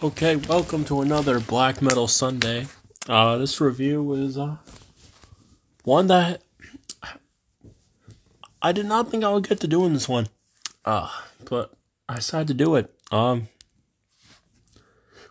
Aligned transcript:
Okay, 0.00 0.36
welcome 0.36 0.84
to 0.84 1.00
another 1.00 1.40
Black 1.40 1.82
Metal 1.82 2.06
Sunday. 2.06 2.68
Uh, 3.08 3.36
this 3.36 3.60
review 3.60 4.14
is 4.14 4.38
uh, 4.38 4.58
one 5.82 6.06
that 6.06 6.42
I 8.62 8.70
did 8.70 8.86
not 8.86 9.10
think 9.10 9.24
I 9.24 9.32
would 9.32 9.48
get 9.48 9.58
to 9.58 9.66
doing 9.66 9.94
this 9.94 10.08
one, 10.08 10.28
uh, 10.84 11.10
but 11.50 11.72
I 12.08 12.14
decided 12.14 12.46
to 12.46 12.54
do 12.54 12.76
it. 12.76 12.94
Um, 13.10 13.48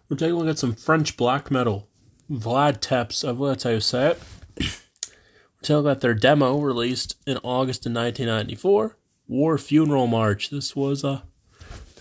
we're 0.09 0.17
taking 0.17 0.35
a 0.35 0.37
look 0.37 0.49
at 0.49 0.59
some 0.59 0.75
French 0.75 1.15
black 1.15 1.49
metal. 1.49 1.87
Vlad 2.29 2.81
Tepes, 2.81 3.25
I 3.25 3.31
will 3.31 3.55
how 3.63 3.69
you 3.69 3.79
say 3.79 4.09
it. 4.09 4.21
we're 4.59 5.61
taking 5.61 5.75
a 5.77 5.79
look 5.79 5.95
at 5.95 6.01
their 6.01 6.13
demo 6.13 6.59
released 6.59 7.15
in 7.25 7.37
August 7.37 7.85
of 7.85 7.93
1994, 7.93 8.97
War 9.29 9.57
Funeral 9.57 10.07
March. 10.07 10.49
This 10.49 10.75
was 10.75 11.05
a 11.05 11.07
uh, 11.07 11.19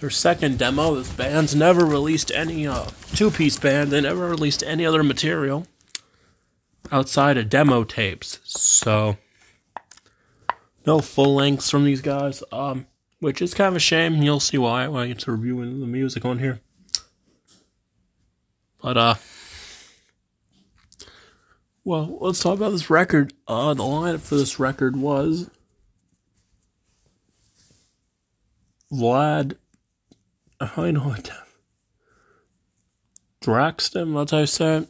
their 0.01 0.11
second 0.11 0.59
demo. 0.59 0.95
This 0.95 1.13
band's 1.13 1.55
never 1.55 1.85
released 1.85 2.31
any 2.33 2.67
uh, 2.67 2.87
two-piece 3.15 3.59
band. 3.59 3.91
They 3.91 4.01
never 4.01 4.29
released 4.29 4.63
any 4.63 4.85
other 4.85 5.03
material 5.03 5.67
outside 6.93 7.37
of 7.37 7.49
demo 7.49 7.85
tapes. 7.85 8.41
So 8.45 9.17
no 10.85 11.01
full 11.01 11.35
lengths 11.35 11.71
from 11.71 11.85
these 11.85 12.01
guys. 12.01 12.43
Um, 12.53 12.87
which 13.21 13.41
is 13.41 13.55
kind 13.55 13.69
of 13.69 13.77
a 13.77 13.81
shame. 13.81 14.23
You'll 14.23 14.41
see 14.41 14.59
why 14.59 14.87
when 14.89 15.03
I 15.03 15.09
get 15.09 15.21
to 15.21 15.33
reviewing 15.33 15.81
the 15.81 15.87
music 15.87 16.25
on 16.25 16.39
here. 16.39 16.61
But 18.83 18.97
uh, 18.97 19.15
well, 21.85 22.19
let's 22.21 22.41
talk 22.41 22.57
about 22.57 22.71
this 22.71 22.91
record. 22.91 23.33
Uh, 23.49 23.75
the 23.75 23.83
lineup 23.83 24.21
for 24.21 24.37
this 24.37 24.61
record 24.61 24.97
was 24.97 25.51
Vlad 28.93 29.57
I 30.61 30.91
know 30.91 31.13
it. 31.13 31.31
Dragstem, 33.43 34.15
that's 34.15 34.31
how 34.31 34.39
you 34.39 34.47
say 34.47 34.77
it. 34.79 34.89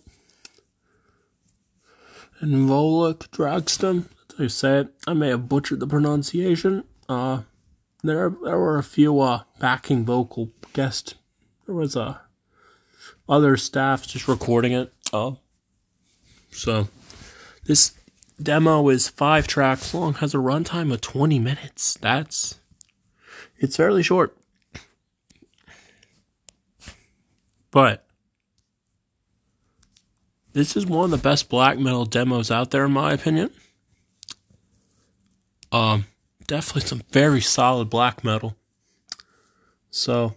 And 2.40 2.68
Volok 2.68 3.30
Dragstem, 3.30 4.04
that's 4.04 4.38
how 4.38 4.42
you 4.44 4.48
say 4.48 4.78
it. 4.80 4.88
I 5.06 5.14
may 5.14 5.28
have 5.28 5.48
butchered 5.48 5.80
the 5.80 5.86
pronunciation. 5.86 6.84
Uh, 7.08 7.42
there, 8.02 8.30
there 8.44 8.58
were 8.58 8.78
a 8.78 8.82
few 8.82 9.20
uh, 9.20 9.42
backing 9.58 10.04
vocal 10.04 10.50
guests. 10.72 11.14
There 11.66 11.74
was 11.74 11.96
uh, 11.96 12.18
other 13.28 13.56
staff 13.56 14.06
just 14.06 14.28
recording 14.28 14.72
it. 14.72 14.92
Uh, 15.12 15.32
so 16.50 16.88
this 17.64 17.92
demo 18.40 18.88
is 18.88 19.08
five 19.08 19.46
tracks 19.46 19.92
long, 19.92 20.14
has 20.14 20.34
a 20.34 20.38
runtime 20.38 20.92
of 20.92 21.00
20 21.00 21.38
minutes. 21.38 21.94
That's 21.94 22.60
it's 23.58 23.76
fairly 23.76 24.02
short. 24.02 24.36
But 27.76 28.06
this 30.54 30.78
is 30.78 30.86
one 30.86 31.04
of 31.04 31.10
the 31.10 31.18
best 31.18 31.50
black 31.50 31.78
metal 31.78 32.06
demos 32.06 32.50
out 32.50 32.70
there, 32.70 32.86
in 32.86 32.92
my 32.92 33.12
opinion. 33.12 33.50
Um, 35.70 36.06
definitely 36.46 36.88
some 36.88 37.02
very 37.12 37.42
solid 37.42 37.90
black 37.90 38.24
metal. 38.24 38.56
So, 39.90 40.36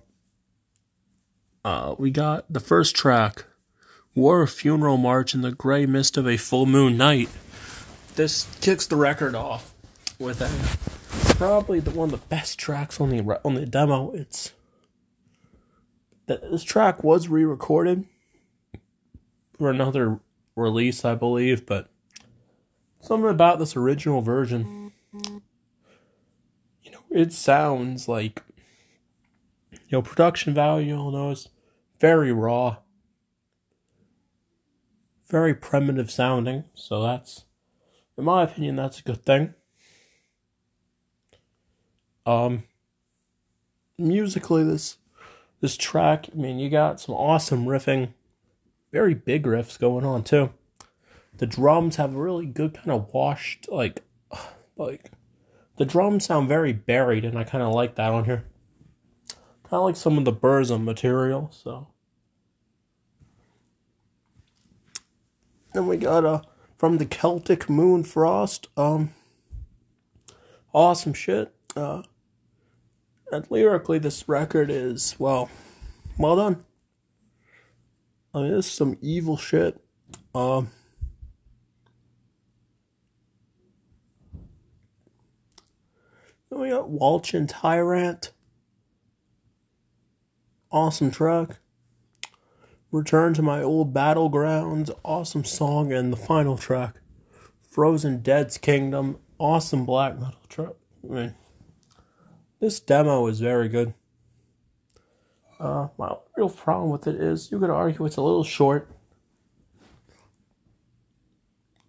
uh, 1.63 1.95
we 1.97 2.11
got 2.11 2.51
the 2.51 2.59
first 2.59 2.93
track, 2.93 3.45
War 4.13 4.45
Funeral 4.45 4.97
March 4.97 5.33
in 5.33 5.39
the 5.39 5.53
Gray 5.53 5.85
Mist 5.85 6.17
of 6.17 6.27
a 6.27 6.35
Full 6.35 6.65
Moon 6.65 6.97
Night. 6.97 7.29
This 8.15 8.53
kicks 8.59 8.85
the 8.85 8.97
record 8.97 9.33
off 9.33 9.73
with 10.19 10.41
a 10.41 11.35
probably 11.35 11.79
the 11.79 11.91
one 11.91 12.13
of 12.13 12.19
the 12.19 12.27
best 12.27 12.59
tracks 12.59 12.99
on 12.99 13.11
the 13.11 13.39
on 13.45 13.53
the 13.53 13.65
demo. 13.65 14.11
It's 14.11 14.51
this 16.29 16.63
track 16.63 17.03
was 17.03 17.27
re-recorded 17.27 18.05
for 19.57 19.69
another 19.69 20.19
release, 20.55 21.03
I 21.03 21.15
believe, 21.15 21.65
but 21.65 21.89
something 22.99 23.29
about 23.29 23.59
this 23.59 23.75
original 23.75 24.21
version, 24.21 24.91
you 26.83 26.91
know, 26.91 27.01
it 27.09 27.33
sounds 27.33 28.07
like, 28.07 28.43
you 29.71 29.79
know, 29.91 30.01
production 30.01 30.53
value. 30.53 30.95
You'll 30.95 31.11
notice 31.11 31.49
very 31.99 32.31
raw, 32.31 32.77
very 35.27 35.53
primitive 35.53 36.11
sounding. 36.11 36.65
So 36.73 37.01
that's, 37.01 37.45
in 38.17 38.23
my 38.23 38.43
opinion, 38.43 38.75
that's 38.75 38.99
a 38.99 39.03
good 39.03 39.25
thing. 39.25 39.55
Um, 42.25 42.65
musically, 43.97 44.63
this 44.63 44.98
this 45.61 45.77
track, 45.77 46.27
I 46.33 46.35
mean, 46.35 46.59
you 46.59 46.69
got 46.69 46.99
some 46.99 47.15
awesome 47.15 47.65
riffing, 47.65 48.13
very 48.91 49.13
big 49.13 49.43
riffs 49.43 49.79
going 49.79 50.05
on 50.05 50.23
too. 50.23 50.51
The 51.37 51.47
drums 51.47 51.97
have 51.97 52.15
a 52.15 52.19
really 52.19 52.45
good 52.45 52.73
kind 52.73 52.91
of 52.91 53.13
washed, 53.13 53.67
like, 53.69 54.03
like, 54.77 55.11
the 55.77 55.85
drums 55.85 56.25
sound 56.25 56.47
very 56.47 56.73
buried, 56.73 57.23
and 57.23 57.37
I 57.37 57.43
kind 57.43 57.63
of 57.63 57.73
like 57.73 57.95
that 57.95 58.11
on 58.11 58.25
here. 58.25 58.45
Kind 59.63 59.79
of 59.79 59.83
like 59.83 59.95
some 59.95 60.17
of 60.17 60.25
the 60.25 60.33
Burzum 60.33 60.83
material, 60.83 61.49
so. 61.51 61.87
Then 65.73 65.87
we 65.87 65.97
got 65.97 66.25
uh, 66.25 66.41
from 66.77 66.97
the 66.97 67.05
Celtic 67.05 67.69
Moon 67.69 68.03
Frost, 68.03 68.67
um, 68.75 69.11
awesome 70.73 71.13
shit. 71.13 71.53
Uh, 71.75 72.01
and 73.31 73.45
lyrically, 73.49 73.99
this 73.99 74.27
record 74.27 74.69
is, 74.69 75.15
well, 75.19 75.49
well 76.17 76.35
done. 76.35 76.65
I 78.33 78.41
mean, 78.41 78.51
this 78.51 78.67
is 78.67 78.71
some 78.71 78.97
evil 79.01 79.37
shit. 79.37 79.81
Um, 80.35 80.69
then 86.49 86.59
we 86.59 86.69
got 86.69 86.89
Walachian 86.89 87.47
Tyrant. 87.47 88.31
Awesome 90.71 91.09
track. 91.09 91.59
Return 92.91 93.33
to 93.35 93.41
My 93.41 93.61
Old 93.63 93.93
Battlegrounds. 93.93 94.91
Awesome 95.03 95.43
song. 95.43 95.91
And 95.91 96.13
the 96.13 96.17
final 96.17 96.57
track, 96.57 96.95
Frozen 97.61 98.21
Dead's 98.21 98.57
Kingdom. 98.57 99.17
Awesome 99.39 99.85
black 99.85 100.19
metal 100.19 100.41
track. 100.47 100.73
I 101.03 101.13
mean, 101.13 101.35
this 102.59 102.79
demo 102.79 103.27
is 103.27 103.39
very 103.39 103.69
good. 103.69 103.93
Uh, 105.59 105.87
my 105.97 106.15
real 106.37 106.49
problem 106.49 106.89
with 106.89 107.07
it 107.07 107.15
is 107.15 107.51
you 107.51 107.59
could 107.59 107.69
argue 107.69 108.05
it's 108.05 108.17
a 108.17 108.21
little 108.21 108.43
short. 108.43 108.89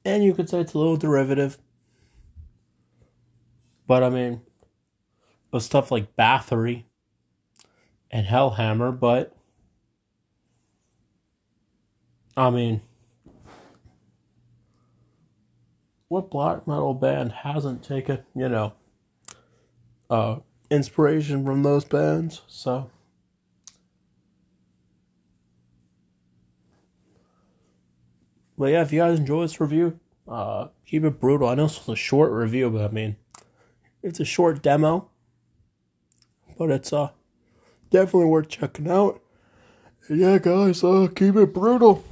And 0.04 0.24
you 0.24 0.34
could 0.34 0.48
say 0.48 0.60
it's 0.60 0.74
a 0.74 0.78
little 0.78 0.96
derivative. 0.96 1.58
But 3.86 4.02
I 4.02 4.10
mean, 4.10 4.40
with 5.52 5.62
stuff 5.62 5.90
like 5.90 6.16
Bathory 6.16 6.84
and 8.10 8.26
Hellhammer, 8.26 8.98
but 8.98 9.36
I 12.36 12.50
mean, 12.50 12.82
what 16.08 16.30
black 16.30 16.66
metal 16.66 16.94
band 16.94 17.32
hasn't 17.32 17.84
taken, 17.84 18.20
you 18.34 18.48
know, 18.48 18.72
uh, 20.08 20.36
inspiration 20.70 21.44
from 21.44 21.62
those 21.62 21.84
bands. 21.84 22.42
So, 22.46 22.90
but 28.56 28.66
yeah, 28.66 28.82
if 28.82 28.92
you 28.92 29.00
guys 29.00 29.18
enjoy 29.18 29.42
this 29.42 29.60
review, 29.60 29.98
uh, 30.28 30.68
keep 30.86 31.04
it 31.04 31.20
brutal. 31.20 31.48
I 31.48 31.54
know 31.54 31.64
it's 31.64 31.88
a 31.88 31.96
short 31.96 32.30
review, 32.32 32.70
but 32.70 32.84
I 32.84 32.88
mean, 32.88 33.16
it's 34.02 34.20
a 34.20 34.24
short 34.24 34.62
demo, 34.62 35.10
but 36.56 36.70
it's 36.70 36.92
uh 36.92 37.10
definitely 37.90 38.26
worth 38.26 38.48
checking 38.48 38.88
out. 38.88 39.20
Yeah, 40.08 40.38
guys, 40.38 40.82
uh, 40.82 41.08
keep 41.14 41.36
it 41.36 41.52
brutal. 41.52 42.04